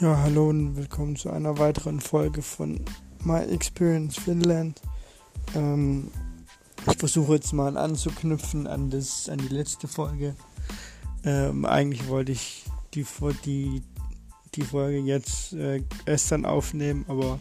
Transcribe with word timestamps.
Ja, 0.00 0.16
hallo 0.16 0.48
und 0.48 0.76
willkommen 0.76 1.16
zu 1.16 1.28
einer 1.28 1.58
weiteren 1.58 1.98
Folge 1.98 2.40
von 2.40 2.84
My 3.24 3.40
Experience 3.40 4.16
Finland. 4.16 4.80
Ähm, 5.56 6.12
ich 6.88 6.96
versuche 6.96 7.34
jetzt 7.34 7.52
mal 7.52 7.76
anzuknüpfen 7.76 8.68
an, 8.68 8.90
das, 8.90 9.28
an 9.28 9.38
die 9.38 9.48
letzte 9.48 9.88
Folge. 9.88 10.36
Ähm, 11.24 11.64
eigentlich 11.64 12.06
wollte 12.06 12.30
ich 12.30 12.64
die, 12.94 13.04
die, 13.44 13.82
die 14.54 14.62
Folge 14.62 14.98
jetzt 14.98 15.54
äh, 15.54 15.82
gestern 16.04 16.44
aufnehmen, 16.44 17.04
aber 17.08 17.40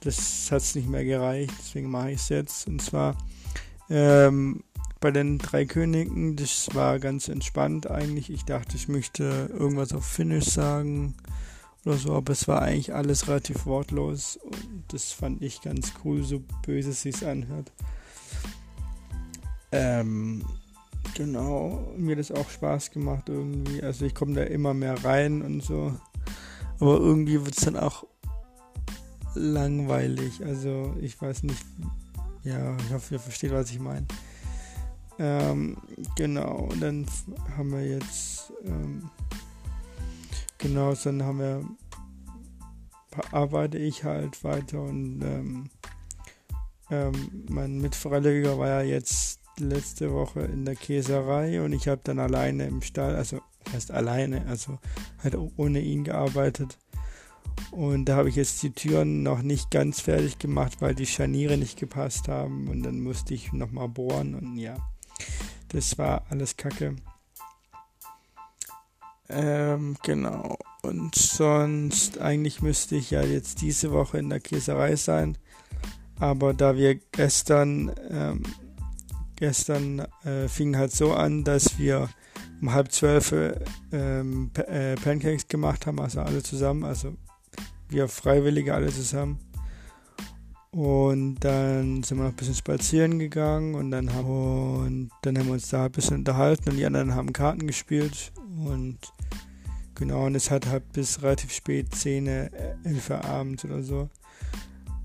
das 0.00 0.50
hat 0.50 0.60
es 0.60 0.74
nicht 0.74 0.90
mehr 0.90 1.06
gereicht, 1.06 1.54
deswegen 1.60 1.90
mache 1.90 2.10
ich 2.10 2.20
es 2.20 2.28
jetzt. 2.28 2.68
Und 2.68 2.82
zwar 2.82 3.16
ähm, 3.88 4.62
bei 5.00 5.10
den 5.10 5.38
drei 5.38 5.64
Königen, 5.64 6.36
das 6.36 6.68
war 6.74 6.98
ganz 6.98 7.28
entspannt 7.28 7.90
eigentlich. 7.90 8.28
Ich 8.28 8.44
dachte, 8.44 8.76
ich 8.76 8.88
möchte 8.88 9.48
irgendwas 9.50 9.94
auf 9.94 10.04
Finnisch 10.04 10.50
sagen 10.50 11.14
oder 11.84 11.96
so, 11.96 12.14
aber 12.14 12.32
es 12.32 12.48
war 12.48 12.62
eigentlich 12.62 12.94
alles 12.94 13.28
relativ 13.28 13.66
wortlos 13.66 14.36
und 14.36 14.84
das 14.88 15.12
fand 15.12 15.42
ich 15.42 15.60
ganz 15.60 15.92
cool, 16.04 16.22
so 16.22 16.42
böse 16.64 16.90
es 16.90 17.02
sich 17.02 17.26
anhört. 17.26 17.72
Ähm, 19.72 20.44
genau, 21.14 21.92
mir 21.96 22.16
das 22.16 22.30
auch 22.30 22.48
Spaß 22.48 22.90
gemacht 22.90 23.28
irgendwie, 23.28 23.82
also 23.82 24.04
ich 24.04 24.14
komme 24.14 24.34
da 24.34 24.42
immer 24.44 24.72
mehr 24.72 25.02
rein 25.04 25.42
und 25.42 25.62
so, 25.62 25.94
aber 26.80 26.96
irgendwie 26.96 27.44
wird 27.44 27.56
es 27.56 27.64
dann 27.64 27.76
auch 27.76 28.06
langweilig, 29.34 30.44
also 30.44 30.94
ich 31.00 31.20
weiß 31.20 31.42
nicht, 31.42 31.64
ja, 32.44 32.76
ich 32.76 32.92
hoffe, 32.92 33.14
ihr 33.14 33.20
versteht, 33.20 33.52
was 33.52 33.70
ich 33.70 33.80
meine. 33.80 34.06
Ähm, 35.18 35.76
genau, 36.16 36.68
und 36.70 36.80
dann 36.80 37.06
haben 37.56 37.72
wir 37.72 37.86
jetzt 37.86 38.52
ähm, 38.64 39.08
Genau, 40.64 40.94
dann 40.94 41.22
haben 41.22 41.40
wir, 41.40 41.62
arbeite 43.32 43.76
ich 43.76 44.02
halt 44.02 44.42
weiter 44.44 44.80
und 44.80 45.20
ähm, 45.22 45.70
ähm, 46.90 47.44
mein 47.50 47.82
Mitverleger 47.82 48.56
war 48.58 48.68
ja 48.68 48.80
jetzt 48.80 49.40
letzte 49.58 50.10
Woche 50.10 50.40
in 50.40 50.64
der 50.64 50.74
Käserei 50.74 51.60
und 51.60 51.74
ich 51.74 51.86
habe 51.86 52.00
dann 52.02 52.18
alleine 52.18 52.66
im 52.66 52.80
Stall, 52.80 53.14
also 53.14 53.42
heißt 53.74 53.90
alleine, 53.90 54.46
also 54.46 54.78
halt 55.22 55.36
ohne 55.58 55.80
ihn 55.80 56.02
gearbeitet. 56.02 56.78
Und 57.70 58.06
da 58.06 58.16
habe 58.16 58.30
ich 58.30 58.36
jetzt 58.36 58.62
die 58.62 58.72
Türen 58.72 59.22
noch 59.22 59.42
nicht 59.42 59.70
ganz 59.70 60.00
fertig 60.00 60.38
gemacht, 60.38 60.80
weil 60.80 60.94
die 60.94 61.04
Scharniere 61.04 61.58
nicht 61.58 61.78
gepasst 61.78 62.28
haben. 62.28 62.68
Und 62.68 62.84
dann 62.84 63.02
musste 63.02 63.34
ich 63.34 63.52
nochmal 63.52 63.90
bohren 63.90 64.34
und 64.34 64.56
ja, 64.56 64.76
das 65.68 65.98
war 65.98 66.24
alles 66.30 66.56
Kacke. 66.56 66.96
Ähm, 69.28 69.96
genau. 70.02 70.58
Und 70.82 71.14
sonst, 71.14 72.18
eigentlich 72.18 72.60
müsste 72.60 72.96
ich 72.96 73.10
ja 73.10 73.22
jetzt 73.22 73.62
diese 73.62 73.90
Woche 73.90 74.18
in 74.18 74.28
der 74.28 74.40
Käserei 74.40 74.96
sein. 74.96 75.38
Aber 76.18 76.54
da 76.54 76.76
wir 76.76 76.96
gestern, 77.12 77.92
ähm, 78.10 78.42
gestern 79.36 80.00
äh, 80.24 80.48
fing 80.48 80.76
halt 80.76 80.92
so 80.92 81.14
an, 81.14 81.44
dass 81.44 81.78
wir 81.78 82.08
um 82.60 82.72
halb 82.72 82.92
zwölf 82.92 83.34
ähm, 83.92 84.50
äh, 84.54 84.94
Pancakes 84.96 85.48
gemacht 85.48 85.86
haben, 85.86 86.00
also 86.00 86.20
alle 86.20 86.42
zusammen, 86.42 86.84
also 86.84 87.14
wir 87.88 88.08
Freiwillige 88.08 88.74
alle 88.74 88.90
zusammen. 88.90 89.38
Und 90.74 91.36
dann 91.36 92.02
sind 92.02 92.18
wir 92.18 92.24
noch 92.24 92.32
ein 92.32 92.36
bisschen 92.36 92.56
spazieren 92.56 93.20
gegangen 93.20 93.76
und 93.76 93.92
dann 93.92 94.12
haben, 94.12 94.84
und 94.84 95.10
dann 95.22 95.38
haben 95.38 95.46
wir 95.46 95.52
uns 95.52 95.68
da 95.68 95.84
ein 95.84 95.92
bisschen 95.92 96.16
unterhalten 96.16 96.70
und 96.70 96.76
die 96.76 96.84
anderen 96.84 97.14
haben 97.14 97.32
Karten 97.32 97.68
gespielt 97.68 98.32
und 98.64 98.98
genau, 99.94 100.26
und 100.26 100.34
es 100.34 100.50
hat 100.50 100.66
halt 100.66 100.92
bis 100.92 101.22
relativ 101.22 101.52
spät 101.52 101.94
10, 101.94 102.26
11 102.26 102.50
Uhr 103.08 103.24
abends 103.24 103.64
oder 103.64 103.84
so. 103.84 104.08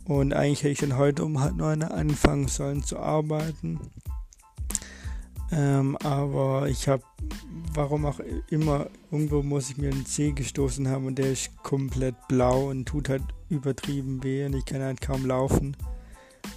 Und 0.05 0.33
eigentlich 0.33 0.63
hätte 0.63 0.69
ich 0.69 0.79
dann 0.79 0.97
heute 0.97 1.23
um 1.23 1.39
halb 1.39 1.55
neun 1.55 1.83
anfangen 1.83 2.47
sollen 2.47 2.81
zu 2.81 2.97
arbeiten. 2.97 3.79
Ähm, 5.51 5.97
aber 5.97 6.67
ich 6.67 6.87
habe, 6.87 7.03
warum 7.73 8.05
auch 8.05 8.19
immer, 8.49 8.87
irgendwo 9.11 9.41
muss 9.41 9.69
ich 9.69 9.77
mir 9.77 9.91
einen 9.91 10.05
Zeh 10.05 10.31
gestoßen 10.31 10.87
haben 10.87 11.07
und 11.07 11.17
der 11.17 11.31
ist 11.31 11.57
komplett 11.63 12.15
blau 12.27 12.69
und 12.69 12.85
tut 12.85 13.09
halt 13.09 13.23
übertrieben 13.49 14.23
weh 14.23 14.45
und 14.45 14.55
ich 14.55 14.65
kann 14.65 14.81
halt 14.81 15.01
kaum 15.01 15.25
laufen. 15.25 15.75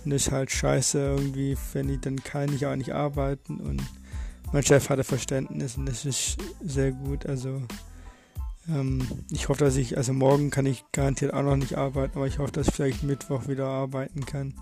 Und 0.04 0.10
das 0.10 0.26
ist 0.26 0.32
halt 0.32 0.50
scheiße 0.50 0.98
irgendwie, 0.98 1.56
wenn 1.72 1.88
ich 1.88 2.00
dann 2.00 2.22
kann 2.22 2.52
ich 2.52 2.66
auch 2.66 2.76
nicht 2.76 2.92
arbeiten 2.92 3.58
und 3.58 3.82
mein 4.52 4.62
Chef 4.62 4.90
hatte 4.90 5.04
Verständnis 5.04 5.78
und 5.78 5.86
das 5.86 6.04
ist 6.04 6.36
sehr 6.62 6.92
gut. 6.92 7.24
Also 7.24 7.62
ähm, 8.68 9.06
ich 9.30 9.48
hoffe, 9.48 9.64
dass 9.64 9.76
ich, 9.76 9.96
also 9.96 10.12
morgen 10.12 10.50
kann 10.50 10.66
ich 10.66 10.84
garantiert 10.92 11.32
auch 11.32 11.42
noch 11.42 11.56
nicht 11.56 11.76
arbeiten, 11.76 12.16
aber 12.16 12.26
ich 12.26 12.38
hoffe, 12.38 12.52
dass 12.52 12.68
ich 12.68 12.74
vielleicht 12.74 13.02
Mittwoch 13.02 13.48
wieder 13.48 13.66
arbeiten 13.66 14.26
kann. 14.26 14.54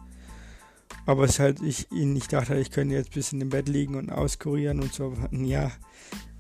Aber 1.07 1.25
es 1.25 1.39
halt, 1.39 1.61
ich, 1.63 1.91
ich 1.91 2.29
dachte, 2.29 2.57
ich 2.57 2.71
könnte 2.71 2.95
jetzt 2.95 3.11
ein 3.11 3.15
bisschen 3.15 3.41
im 3.41 3.49
Bett 3.49 3.69
liegen 3.69 3.97
und 3.97 4.11
auskurieren 4.11 4.81
und 4.81 4.93
so. 4.93 5.15
Ja, 5.33 5.73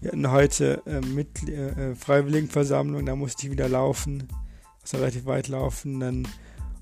wir 0.01 0.13
hatten 0.13 0.31
heute 0.31 0.83
äh, 0.87 1.01
mit 1.01 1.49
äh, 1.49 1.95
Freiwilligenversammlung, 1.95 3.05
da 3.05 3.17
musste 3.17 3.47
ich 3.47 3.53
wieder 3.53 3.69
laufen, 3.69 4.29
also 4.83 4.99
relativ 4.99 5.27
weit 5.27 5.49
laufen. 5.49 6.01
Dann 6.01 6.29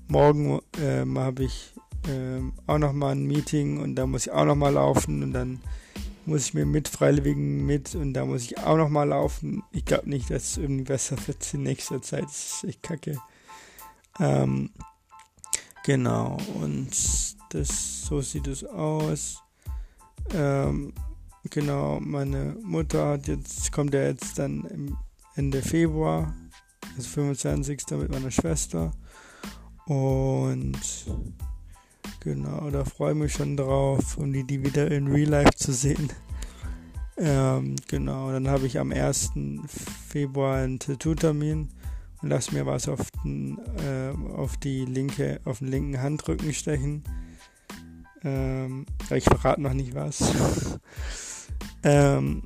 morgen 0.07 0.59
äh, 0.81 1.05
habe 1.15 1.43
ich 1.43 1.73
äh, 2.07 2.41
auch 2.67 2.77
noch 2.77 2.93
mal 2.93 3.11
ein 3.11 3.25
Meeting 3.25 3.79
und 3.79 3.95
da 3.95 4.05
muss 4.05 4.27
ich 4.27 4.31
auch 4.31 4.45
noch 4.45 4.55
mal 4.55 4.73
laufen 4.73 5.23
und 5.23 5.33
dann 5.33 5.59
muss 6.25 6.45
ich 6.45 6.53
mir 6.53 6.65
mit 6.65 6.87
Freiwilligen 6.87 7.65
mit 7.65 7.95
und 7.95 8.13
da 8.13 8.25
muss 8.25 8.43
ich 8.43 8.59
auch 8.59 8.77
noch 8.77 8.89
mal 8.89 9.07
laufen. 9.07 9.63
Ich 9.71 9.85
glaube 9.85 10.09
nicht, 10.09 10.29
dass 10.29 10.51
es 10.51 10.57
irgendwie 10.57 10.83
besser 10.83 11.17
wird 11.27 11.53
in 11.53 11.63
nächster 11.63 12.01
Zeit. 12.01 12.25
Das 12.25 12.63
ist 12.63 12.63
echt 12.65 12.83
kacke. 12.83 13.17
Ähm, 14.19 14.69
genau, 15.83 16.37
und 16.61 16.89
das, 17.49 18.05
so 18.05 18.21
sieht 18.21 18.47
es 18.47 18.63
aus. 18.63 19.41
Ähm, 20.33 20.93
genau, 21.49 21.99
meine 21.99 22.55
Mutter 22.63 23.07
hat 23.07 23.27
jetzt, 23.27 23.71
kommt 23.71 23.93
ja 23.93 24.03
jetzt 24.03 24.37
dann 24.39 24.97
Ende 25.35 25.61
Februar, 25.61 26.33
also 26.95 27.09
25. 27.09 27.81
mit 27.91 28.11
meiner 28.11 28.31
Schwester. 28.31 28.91
Und 29.85 30.77
Genau, 32.21 32.69
da 32.69 32.83
freue 32.83 33.13
ich 33.13 33.17
mich 33.17 33.33
schon 33.33 33.55
drauf, 33.55 34.17
um 34.17 34.33
die, 34.33 34.43
die 34.43 34.61
wieder 34.61 34.91
in 34.91 35.07
Real 35.07 35.29
Life 35.29 35.55
zu 35.55 35.71
sehen. 35.71 36.09
Ähm, 37.17 37.77
genau, 37.87 38.31
dann 38.31 38.49
habe 38.49 38.65
ich 38.65 38.77
am 38.77 38.91
1. 38.91 39.31
Februar 40.09 40.57
einen 40.57 40.79
Tattoo-Termin 40.79 41.69
und 42.21 42.29
lasse 42.29 42.53
mir 42.53 42.65
was 42.65 42.87
auf, 42.87 43.11
den, 43.23 43.57
äh, 43.77 44.13
auf 44.35 44.57
die 44.57 44.85
linke, 44.85 45.39
auf 45.45 45.59
den 45.59 45.69
linken 45.69 46.01
Handrücken 46.01 46.53
stechen. 46.53 47.03
Ähm, 48.23 48.85
ich 49.09 49.23
verrate 49.23 49.61
noch 49.61 49.73
nicht 49.73 49.95
was. 49.95 50.21
ähm, 51.83 52.43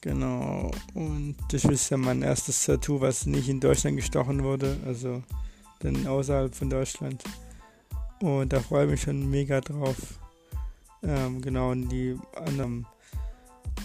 genau, 0.00 0.70
und 0.94 1.36
das 1.50 1.64
ist 1.64 1.90
ja 1.90 1.96
mein 1.96 2.22
erstes 2.22 2.64
Tattoo, 2.64 3.00
was 3.00 3.26
nicht 3.26 3.48
in 3.48 3.60
Deutschland 3.60 3.96
gestochen 3.96 4.44
wurde, 4.44 4.76
also 4.86 5.22
dann 5.80 6.06
außerhalb 6.06 6.54
von 6.54 6.70
Deutschland. 6.70 7.24
Und 8.20 8.52
da 8.52 8.60
freue 8.60 8.84
ich 8.84 8.90
mich 8.92 9.02
schon 9.02 9.28
mega 9.30 9.60
drauf. 9.60 9.96
Ähm, 11.02 11.40
genau, 11.40 11.70
und 11.70 11.88
die 11.88 12.16
am 12.34 12.86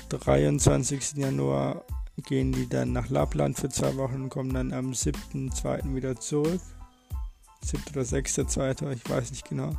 23. 0.09 1.13
Januar 1.15 1.83
gehen 2.23 2.51
die 2.51 2.67
dann 2.67 2.93
nach 2.93 3.09
Lappland 3.09 3.57
für 3.57 3.69
zwei 3.69 3.95
Wochen 3.97 4.23
und 4.23 4.29
kommen 4.29 4.53
dann 4.53 4.73
am 4.73 4.91
7.2. 4.91 5.95
wieder 5.95 6.15
zurück. 6.15 6.61
7. 7.61 7.83
oder 7.91 8.01
6.2. 8.01 8.93
ich 8.93 9.09
weiß 9.09 9.31
nicht 9.31 9.49
genau. 9.49 9.75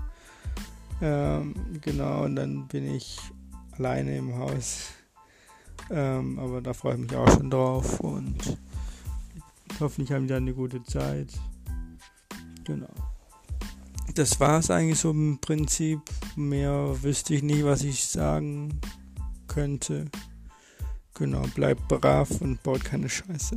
Ähm, 1.00 1.54
genau, 1.80 2.24
und 2.24 2.36
dann 2.36 2.66
bin 2.69 2.94
ich 2.94 3.18
alleine 3.72 4.16
im 4.16 4.36
Haus. 4.36 4.88
Ähm, 5.91 6.38
aber 6.38 6.60
da 6.60 6.72
freue 6.72 6.94
ich 6.94 7.00
mich 7.00 7.15
auch 7.15 7.30
schon 7.30 7.50
drauf 7.50 8.00
und 8.00 8.59
hoffentlich 9.78 10.12
haben 10.12 10.22
die 10.22 10.34
dann 10.34 10.44
eine 10.44 10.54
gute 10.54 10.83
Zeit. 10.83 11.33
Genau 12.65 12.88
das 14.18 14.41
war 14.41 14.59
es 14.59 14.71
eigentlich 14.71 14.98
so 14.98 15.10
im 15.10 15.38
Prinzip. 15.38 16.00
Mehr 16.36 17.03
wüsste 17.03 17.34
ich 17.34 17.42
nicht, 17.42 17.65
was 17.65 17.83
ich 17.83 18.04
sagen 18.06 18.80
könnte. 19.47 20.06
Genau, 21.18 21.42
bleibt 21.54 21.89
brav 21.89 22.30
und 22.42 22.63
baut 22.63 22.84
keine 22.84 23.09
Scheiße. 23.09 23.57